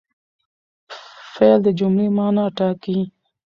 [1.33, 2.99] فعل د جملې مانا ټاکي.